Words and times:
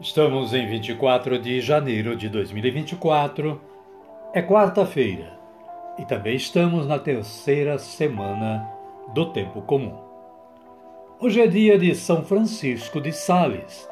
Estamos 0.00 0.54
em 0.54 0.64
24 0.64 1.40
de 1.40 1.60
janeiro 1.60 2.14
de 2.14 2.28
2024, 2.28 3.60
é 4.32 4.40
quarta-feira 4.40 5.36
e 5.98 6.04
também 6.04 6.36
estamos 6.36 6.86
na 6.86 7.00
terceira 7.00 7.80
semana 7.80 8.64
do 9.12 9.26
Tempo 9.32 9.60
Comum. 9.62 9.96
Hoje 11.18 11.40
é 11.40 11.48
dia 11.48 11.76
de 11.76 11.96
São 11.96 12.22
Francisco 12.22 13.00
de 13.00 13.10
Sales, 13.10 13.88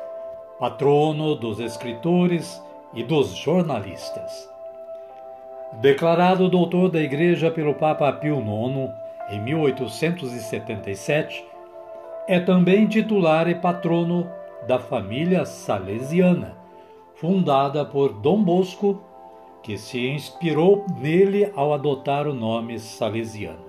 patrono 0.60 1.34
dos 1.34 1.58
escritores 1.58 2.62
e 2.94 3.02
dos 3.02 3.34
jornalistas. 3.34 4.48
Declarado 5.80 6.48
doutor 6.48 6.88
da 6.88 7.00
Igreja 7.00 7.50
pelo 7.50 7.74
Papa 7.74 8.12
Pio 8.12 8.38
IX 8.38 8.92
em 9.28 9.40
1877, 9.40 11.44
é 12.28 12.38
também 12.38 12.86
titular 12.86 13.48
e 13.48 13.56
patrono 13.56 14.30
da 14.66 14.78
família 14.78 15.44
salesiana, 15.44 16.56
fundada 17.14 17.84
por 17.84 18.12
Dom 18.12 18.42
Bosco, 18.42 19.00
que 19.62 19.76
se 19.76 20.08
inspirou 20.08 20.84
nele 21.00 21.50
ao 21.56 21.72
adotar 21.72 22.26
o 22.26 22.34
nome 22.34 22.78
salesiano. 22.78 23.66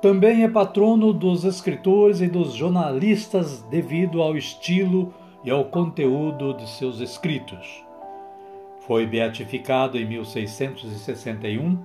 Também 0.00 0.44
é 0.44 0.48
patrono 0.48 1.12
dos 1.12 1.44
escritores 1.44 2.22
e 2.22 2.26
dos 2.26 2.54
jornalistas 2.54 3.60
devido 3.64 4.22
ao 4.22 4.34
estilo 4.34 5.12
e 5.44 5.50
ao 5.50 5.66
conteúdo 5.66 6.54
de 6.54 6.66
seus 6.66 7.00
escritos. 7.00 7.84
Foi 8.86 9.06
beatificado 9.06 9.98
em 9.98 10.06
1661 10.06 11.78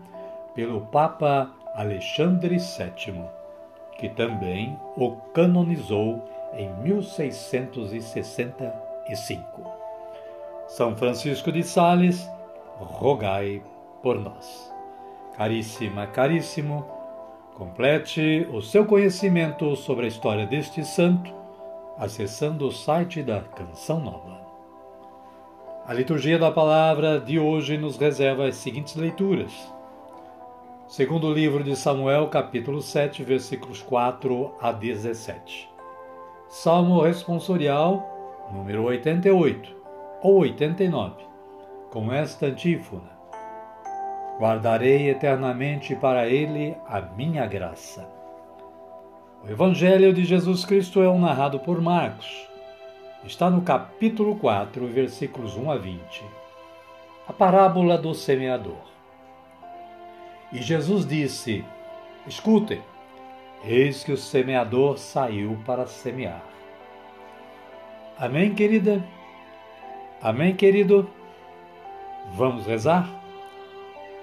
pelo 0.53 0.81
Papa 0.81 1.51
Alexandre 1.75 2.57
VII, 2.57 3.21
que 3.99 4.07
também 4.07 4.77
o 4.95 5.11
canonizou 5.33 6.23
em 6.53 6.69
1665. 6.81 9.61
São 10.67 10.95
Francisco 10.95 11.51
de 11.51 11.63
Sales, 11.63 12.29
rogai 12.77 13.61
por 14.01 14.17
nós. 14.19 14.73
Caríssima, 15.35 16.07
caríssimo, 16.07 16.85
complete 17.55 18.47
o 18.51 18.61
seu 18.61 18.85
conhecimento 18.85 19.75
sobre 19.75 20.05
a 20.05 20.07
história 20.07 20.45
deste 20.45 20.85
santo 20.85 21.35
acessando 21.97 22.67
o 22.67 22.71
site 22.71 23.23
da 23.23 23.41
Canção 23.41 23.99
Nova. 23.99 24.41
A 25.85 25.93
liturgia 25.93 26.37
da 26.37 26.51
palavra 26.51 27.19
de 27.19 27.39
hoje 27.39 27.77
nos 27.77 27.97
reserva 27.97 28.47
as 28.47 28.55
seguintes 28.55 28.95
leituras. 28.95 29.53
Segundo 30.87 31.27
o 31.27 31.33
livro 31.33 31.63
de 31.63 31.75
Samuel, 31.75 32.27
capítulo 32.27 32.81
7, 32.81 33.23
versículos 33.23 33.81
4 33.81 34.55
a 34.59 34.71
17. 34.71 35.74
Salmo 36.57 37.01
responsorial 37.01 38.47
número 38.49 38.83
88 38.83 39.75
ou 40.23 40.39
89, 40.39 41.25
com 41.91 42.13
esta 42.13 42.45
antífona: 42.45 43.11
Guardarei 44.39 45.09
eternamente 45.09 45.97
para 45.97 46.29
ele 46.29 46.73
a 46.87 47.01
minha 47.01 47.45
graça. 47.45 48.09
O 49.43 49.51
Evangelho 49.51 50.13
de 50.13 50.23
Jesus 50.23 50.63
Cristo 50.63 51.01
é 51.01 51.09
um 51.09 51.19
narrado 51.19 51.59
por 51.59 51.81
Marcos. 51.81 52.47
Está 53.25 53.49
no 53.49 53.61
capítulo 53.61 54.37
4, 54.37 54.87
versículos 54.87 55.57
1 55.57 55.69
a 55.69 55.75
20. 55.75 56.23
A 57.27 57.33
parábola 57.33 57.97
do 57.97 58.13
semeador. 58.15 58.85
E 60.53 60.61
Jesus 60.61 61.05
disse: 61.05 61.65
Escutem. 62.25 62.81
Eis 63.67 64.03
que 64.03 64.11
o 64.11 64.17
semeador 64.17 64.99
saiu 64.99 65.57
para 65.65 65.87
semear. 65.87 66.43
Amém, 68.15 68.53
querida? 68.53 69.03
Amém, 70.21 70.55
querido? 70.55 71.09
Vamos 72.33 72.67
rezar? 72.67 73.09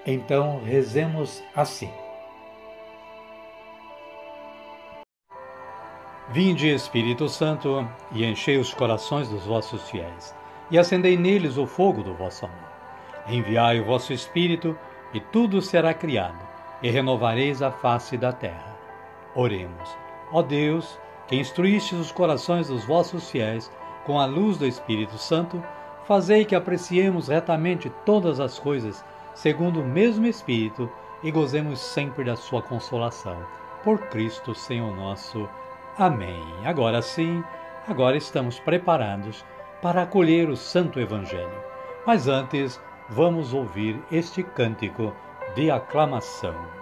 Então 0.07 0.63
rezemos 0.65 1.43
assim. 1.57 1.91
Vinde, 6.31 6.69
Espírito 6.69 7.29
Santo, 7.29 7.87
e 8.13 8.25
enchei 8.25 8.59
os 8.59 8.73
corações 8.73 9.29
dos 9.29 9.45
vossos 9.45 9.91
fiéis, 9.91 10.35
e 10.71 10.79
acendei 10.79 11.17
neles 11.17 11.59
o 11.59 11.67
fogo 11.67 12.03
do 12.03 12.15
vosso 12.15 12.47
amor. 12.47 12.73
Enviai 13.29 13.81
o 13.81 13.85
vosso 13.85 14.13
Espírito, 14.13 14.79
e 15.13 15.21
tudo 15.21 15.61
será 15.61 15.93
criado, 15.93 16.39
e 16.81 16.89
renovareis 16.89 17.61
a 17.61 17.71
face 17.71 18.17
da 18.17 18.33
terra. 18.33 18.72
Oremos. 19.35 19.97
Ó 20.31 20.43
Deus, 20.43 20.99
que 21.27 21.37
instruístes 21.37 21.99
os 21.99 22.13
corações 22.13 22.69
dos 22.69 22.85
vossos 22.85 23.31
fiéis 23.31 23.71
com 24.05 24.19
a 24.19 24.27
luz 24.27 24.59
do 24.59 24.67
Espírito 24.67 25.17
Santo, 25.19 25.63
fazei 26.05 26.45
que 26.45 26.55
apreciemos 26.55 27.29
retamente 27.29 27.91
todas 28.05 28.41
as 28.41 28.59
coisas 28.59 29.05
segundo 29.35 29.81
o 29.81 29.85
mesmo 29.85 30.27
Espírito 30.27 30.91
e 31.23 31.31
gozemos 31.31 31.81
sempre 31.81 32.25
da 32.25 32.37
sua 32.37 32.63
consolação. 32.63 33.37
Por 33.83 33.99
Cristo, 34.09 34.55
Senhor 34.55 34.95
nosso. 34.95 35.49
Amém. 35.99 36.43
Agora 36.65 37.01
sim, 37.03 37.43
agora 37.89 38.17
estamos 38.17 38.59
preparados 38.59 39.45
para 39.81 40.03
acolher 40.03 40.49
o 40.49 40.57
Santo 40.57 41.01
Evangelho. 41.01 41.63
Mas 42.07 42.29
antes, 42.29 42.81
vamos 43.09 43.53
ouvir 43.53 44.01
este 44.11 44.43
cântico 44.43 45.13
de 45.55 45.71
aclamação. 45.71 46.82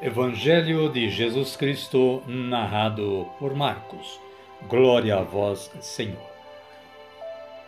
Evangelho 0.00 0.88
de 0.88 1.10
Jesus 1.10 1.56
Cristo, 1.56 2.22
narrado 2.24 3.26
por 3.36 3.52
Marcos. 3.56 4.20
Glória 4.68 5.16
a 5.16 5.22
vós, 5.22 5.72
Senhor. 5.80 6.30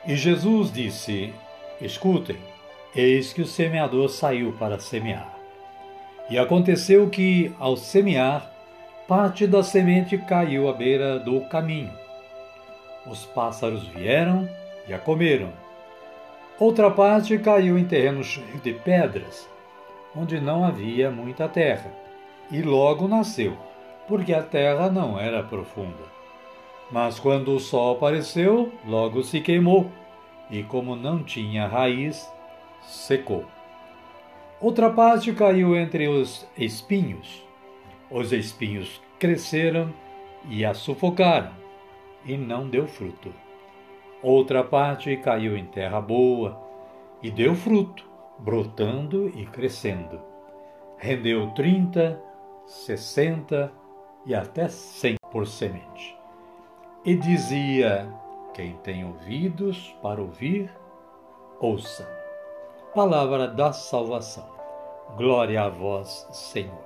E 0.06 0.14
Jesus 0.14 0.72
disse: 0.72 1.34
Escutem, 1.80 2.36
eis 2.94 3.32
que 3.32 3.42
o 3.42 3.46
semeador 3.46 4.08
saiu 4.08 4.52
para 4.52 4.78
semear. 4.78 5.36
E 6.30 6.38
aconteceu 6.38 7.10
que, 7.10 7.52
ao 7.58 7.76
semear, 7.76 8.48
parte 9.08 9.44
da 9.44 9.64
semente 9.64 10.16
caiu 10.16 10.68
à 10.68 10.72
beira 10.72 11.18
do 11.18 11.40
caminho. 11.48 11.92
Os 13.06 13.26
pássaros 13.26 13.88
vieram 13.88 14.48
e 14.86 14.94
a 14.94 15.00
comeram. 15.00 15.52
Outra 16.60 16.92
parte 16.92 17.36
caiu 17.38 17.76
em 17.76 17.84
terreno 17.84 18.22
cheio 18.22 18.60
de 18.62 18.72
pedras, 18.72 19.48
onde 20.14 20.40
não 20.40 20.64
havia 20.64 21.10
muita 21.10 21.48
terra, 21.48 21.90
e 22.50 22.62
logo 22.62 23.06
nasceu, 23.06 23.56
porque 24.08 24.32
a 24.34 24.42
terra 24.42 24.90
não 24.90 25.18
era 25.18 25.42
profunda. 25.42 26.10
Mas 26.90 27.20
quando 27.20 27.54
o 27.54 27.60
sol 27.60 27.96
apareceu, 27.96 28.72
logo 28.86 29.22
se 29.22 29.40
queimou, 29.40 29.90
e 30.50 30.62
como 30.64 30.96
não 30.96 31.22
tinha 31.22 31.66
raiz, 31.66 32.28
secou. 32.82 33.44
Outra 34.60 34.90
parte 34.90 35.32
caiu 35.32 35.76
entre 35.76 36.08
os 36.08 36.46
espinhos. 36.58 37.44
Os 38.10 38.32
espinhos 38.32 39.00
cresceram 39.18 39.94
e 40.48 40.64
a 40.64 40.74
sufocaram, 40.74 41.52
e 42.24 42.36
não 42.36 42.68
deu 42.68 42.86
fruto. 42.86 43.32
Outra 44.22 44.64
parte 44.64 45.16
caiu 45.16 45.56
em 45.56 45.64
terra 45.64 46.00
boa 46.00 46.60
e 47.22 47.30
deu 47.30 47.54
fruto, 47.54 48.04
brotando 48.38 49.28
e 49.28 49.46
crescendo. 49.46 50.20
Rendeu 50.98 51.50
trinta, 51.52 52.20
sessenta 52.66 53.72
e 54.26 54.34
até 54.34 54.68
cem 54.68 55.16
por 55.30 55.46
semente. 55.46 56.16
E 57.04 57.14
dizia: 57.14 58.12
Quem 58.54 58.76
tem 58.78 59.04
ouvidos 59.04 59.94
para 60.02 60.20
ouvir, 60.20 60.70
ouça. 61.58 62.08
Palavra 62.94 63.48
da 63.48 63.72
salvação. 63.72 64.48
Glória 65.16 65.62
a 65.62 65.68
vós, 65.68 66.26
Senhor. 66.32 66.84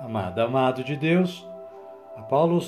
Amado, 0.00 0.40
amado 0.40 0.82
de 0.82 0.96
Deus, 0.96 1.46
Paulo 2.28 2.60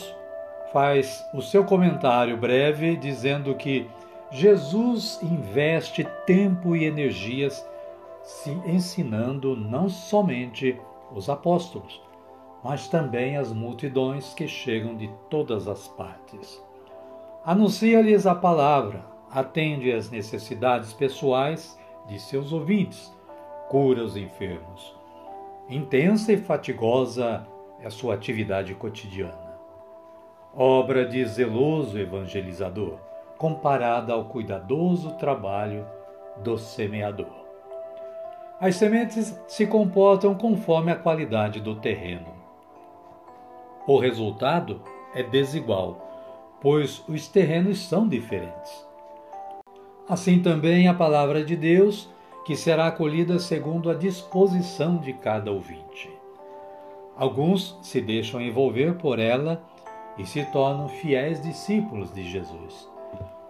faz 0.72 1.24
o 1.32 1.40
seu 1.40 1.64
comentário 1.64 2.36
breve 2.36 2.96
dizendo 2.96 3.54
que 3.54 3.88
Jesus 4.30 5.18
investe 5.22 6.04
tempo 6.26 6.74
e 6.74 6.84
energias 6.84 7.66
se 8.22 8.50
ensinando 8.66 9.56
não 9.56 9.88
somente 9.88 10.80
os 11.12 11.28
apóstolos, 11.28 12.02
mas 12.62 12.88
também 12.88 13.36
as 13.36 13.52
multidões 13.52 14.32
que 14.34 14.48
chegam 14.48 14.96
de 14.96 15.10
todas 15.28 15.68
as 15.68 15.86
partes. 15.88 16.62
Anuncia-lhes 17.44 18.26
a 18.26 18.34
palavra, 18.34 19.04
atende 19.30 19.92
às 19.92 20.10
necessidades 20.10 20.92
pessoais 20.92 21.78
de 22.06 22.18
seus 22.18 22.52
ouvintes, 22.52 23.14
cura 23.68 24.02
os 24.02 24.16
enfermos. 24.16 24.96
Intensa 25.68 26.32
e 26.32 26.36
fatigosa 26.36 27.46
é 27.80 27.86
a 27.86 27.90
sua 27.90 28.14
atividade 28.14 28.74
cotidiana. 28.74 29.54
Obra 30.56 31.06
de 31.06 31.24
zeloso 31.26 31.98
evangelizador, 31.98 32.98
comparada 33.36 34.12
ao 34.12 34.26
cuidadoso 34.26 35.12
trabalho 35.18 35.86
do 36.42 36.56
semeador. 36.56 37.43
As 38.64 38.76
sementes 38.76 39.38
se 39.46 39.66
comportam 39.66 40.34
conforme 40.34 40.90
a 40.90 40.96
qualidade 40.96 41.60
do 41.60 41.74
terreno. 41.74 42.28
O 43.86 43.98
resultado 43.98 44.80
é 45.14 45.22
desigual, 45.22 46.56
pois 46.62 47.04
os 47.06 47.28
terrenos 47.28 47.86
são 47.86 48.08
diferentes. 48.08 48.88
Assim 50.08 50.40
também 50.40 50.88
a 50.88 50.94
palavra 50.94 51.44
de 51.44 51.54
Deus, 51.54 52.08
que 52.46 52.56
será 52.56 52.86
acolhida 52.86 53.38
segundo 53.38 53.90
a 53.90 53.94
disposição 53.94 54.96
de 54.96 55.12
cada 55.12 55.52
ouvinte. 55.52 56.10
Alguns 57.18 57.78
se 57.82 58.00
deixam 58.00 58.40
envolver 58.40 58.94
por 58.94 59.18
ela 59.18 59.62
e 60.16 60.24
se 60.24 60.42
tornam 60.46 60.88
fiéis 60.88 61.38
discípulos 61.42 62.10
de 62.14 62.24
Jesus. 62.24 62.88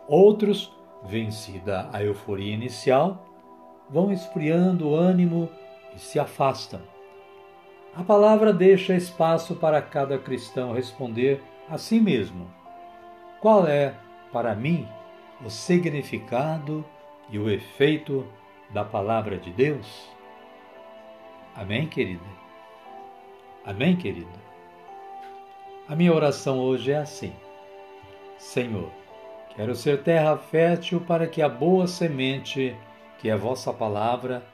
Outros, 0.09 0.77
vencida 1.05 1.89
a 1.93 2.03
euforia 2.03 2.53
inicial, 2.53 3.25
vão 3.91 4.13
esfriando 4.13 4.89
o 4.89 4.95
ânimo 4.95 5.49
e 5.95 5.99
se 5.99 6.19
afastam. 6.19 6.81
A 7.95 8.03
palavra 8.03 8.53
deixa 8.53 8.95
espaço 8.95 9.55
para 9.55 9.81
cada 9.81 10.19
cristão 10.19 10.73
responder 10.73 11.43
a 11.71 11.79
si 11.79 12.01
mesmo: 12.01 12.51
Qual 13.41 13.67
é, 13.67 13.95
para 14.33 14.55
mim, 14.55 14.89
o 15.45 15.51
significado 15.51 16.85
e 17.31 17.39
o 17.39 17.49
efeito 17.49 18.27
da 18.71 18.85
palavra 18.85 19.39
de 19.39 19.51
Deus? 19.53 20.09
Amém, 21.55 21.87
querida? 21.87 22.25
Amém, 23.65 23.97
querido? 23.97 24.45
A 25.89 25.95
minha 25.95 26.13
oração 26.13 26.59
hoje 26.59 26.91
é 26.91 26.99
assim: 26.99 27.33
Senhor, 28.37 28.91
quero 29.55 29.75
ser 29.75 30.03
terra 30.03 30.37
fértil 30.37 31.01
para 31.01 31.27
que 31.27 31.41
a 31.41 31.49
boa 31.49 31.87
semente, 31.87 32.77
que 33.25 33.31
a 33.31 33.39
vossa 33.39 33.73
palavra, 33.73 34.47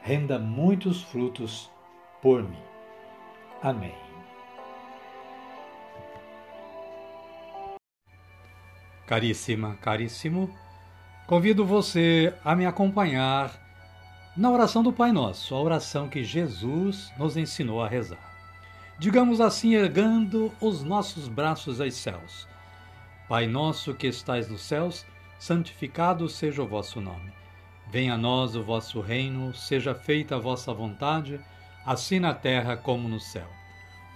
renda 0.00 0.38
muitos 0.38 1.02
frutos 1.02 1.70
por 2.22 2.42
mim. 2.42 2.62
Amém. 3.62 3.94
Caríssima, 9.06 9.74
caríssimo, 9.82 10.48
convido 11.26 11.66
você 11.66 12.32
a 12.42 12.56
me 12.56 12.64
acompanhar 12.64 13.52
na 14.34 14.50
oração 14.50 14.82
do 14.82 14.94
Pai 14.94 15.12
Nosso, 15.12 15.54
a 15.54 15.60
oração 15.60 16.08
que 16.08 16.24
Jesus 16.24 17.12
nos 17.18 17.36
ensinou 17.36 17.82
a 17.82 17.86
rezar. 17.86 18.34
Digamos 18.98 19.42
assim, 19.42 19.74
ergando 19.74 20.50
os 20.58 20.82
nossos 20.82 21.28
braços 21.28 21.82
aos 21.82 21.92
céus. 21.92 22.48
Pai 23.28 23.46
nosso 23.46 23.92
que 23.92 24.06
estais 24.06 24.48
nos 24.48 24.62
céus, 24.62 25.04
santificado 25.38 26.26
seja 26.30 26.62
o 26.62 26.66
vosso 26.66 26.98
nome. 26.98 27.45
Venha 27.88 28.14
a 28.14 28.18
nós 28.18 28.56
o 28.56 28.62
vosso 28.62 29.00
reino, 29.00 29.54
seja 29.54 29.94
feita 29.94 30.36
a 30.36 30.40
vossa 30.40 30.72
vontade, 30.72 31.40
assim 31.84 32.18
na 32.18 32.34
terra 32.34 32.76
como 32.76 33.08
no 33.08 33.20
céu. 33.20 33.48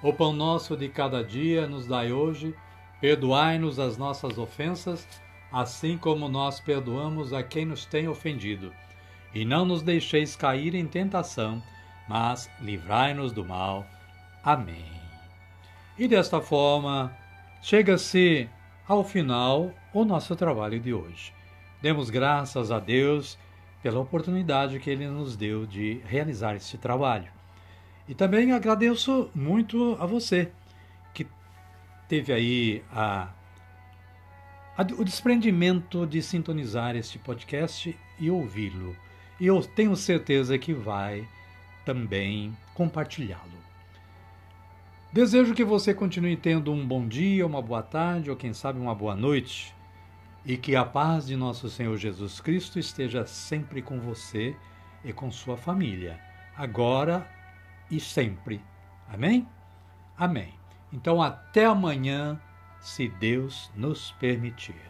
O 0.03 0.13
pão 0.13 0.33
nosso 0.33 0.77
de 0.77 0.89
cada 0.89 1.23
dia 1.23 1.67
nos 1.67 1.87
dai 1.87 2.13
hoje 2.13 2.55
Perdoai-nos 3.01 3.79
as 3.79 3.97
nossas 3.97 4.37
ofensas, 4.37 5.09
assim 5.51 5.97
como 5.97 6.29
nós 6.29 6.61
perdoamos 6.61 7.33
a 7.33 7.43
quem 7.43 7.65
nos 7.65 7.87
tem 7.87 8.07
ofendido. 8.07 8.73
E 9.35 9.45
não 9.45 9.65
nos 9.65 9.83
deixeis 9.83 10.37
cair 10.37 10.75
em 10.75 10.87
tentação, 10.87 11.63
mas 12.07 12.51
livrai-nos 12.61 13.33
do 13.33 13.45
mal. 13.45 13.87
Amém. 14.45 14.93
E 15.99 16.07
desta 16.07 16.43
forma, 16.43 17.17
chega-se 17.63 18.49
ao 18.87 19.03
final 19.03 19.73
o 19.95 20.05
nosso 20.05 20.37
trabalho 20.37 20.79
de 20.79 20.93
hoje. 20.93 21.33
Demos 21.81 22.11
graças 22.11 22.71
a 22.71 22.79
Deus 22.79 23.39
pela 23.83 24.01
oportunidade 24.01 24.79
que 24.79 24.91
Ele 24.91 25.07
nos 25.07 25.37
deu 25.37 25.67
de 25.67 26.01
realizar 26.05 26.55
este 26.57 26.77
trabalho. 26.77 27.31
E 28.09 28.15
também 28.15 28.53
agradeço 28.53 29.31
muito 29.35 29.97
a 30.01 30.07
você 30.07 30.51
teve 32.11 32.33
aí 32.33 32.83
a, 32.91 33.29
a, 34.77 34.83
o 34.99 35.05
desprendimento 35.05 36.05
de 36.05 36.21
sintonizar 36.21 36.97
este 36.97 37.21
podcast 37.21 37.97
e 38.19 38.29
ouvi-lo. 38.29 38.97
E 39.39 39.47
eu 39.47 39.63
tenho 39.63 39.95
certeza 39.95 40.59
que 40.59 40.75
vai 40.75 41.25
também 41.87 42.53
compartilhá-lo. 42.75 43.61
Desejo 45.13 45.55
que 45.55 45.65
você 45.65 45.95
continue 45.95 46.37
tendo 46.37 46.73
um 46.73 46.85
bom 46.85 47.07
dia, 47.07 47.47
uma 47.47 47.63
boa 47.63 47.83
tarde 47.83 48.29
ou 48.29 48.37
quem 48.37 48.53
sabe 48.53 48.81
uma 48.81 48.95
boa 48.95 49.15
noite 49.15 49.73
e 50.45 50.57
que 50.57 50.75
a 50.75 50.85
paz 50.85 51.27
de 51.27 51.37
nosso 51.37 51.69
Senhor 51.69 51.97
Jesus 51.97 52.41
Cristo 52.41 52.79
esteja 52.79 53.27
sempre 53.27 53.83
com 53.83 54.01
você 54.01 54.57
e 55.05 55.13
com 55.13 55.31
sua 55.31 55.57
família, 55.57 56.21
agora 56.57 57.29
e 57.91 58.01
sempre. 58.01 58.63
Amém? 59.09 59.47
Amém. 60.17 60.55
Então, 60.93 61.23
até 61.23 61.67
amanhã, 61.67 62.41
se 62.81 63.09
Deus 63.09 63.71
nos 63.75 64.13
permitir. 64.13 64.90